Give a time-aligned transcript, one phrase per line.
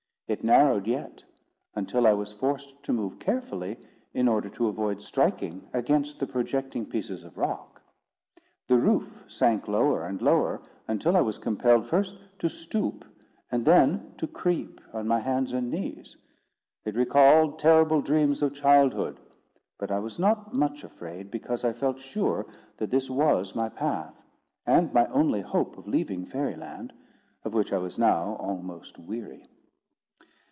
[0.27, 1.23] It narrowed yet,
[1.75, 3.77] until I was forced to move carefully,
[4.13, 7.81] in order to avoid striking against the projecting pieces of rock.
[8.69, 13.03] The roof sank lower and lower, until I was compelled, first to stoop,
[13.51, 16.15] and then to creep on my hands and knees.
[16.85, 19.19] It recalled terrible dreams of childhood;
[19.77, 22.45] but I was not much afraid, because I felt sure
[22.77, 24.15] that this was my path,
[24.65, 26.93] and my only hope of leaving Fairy Land,
[27.43, 29.49] of which I was now almost weary.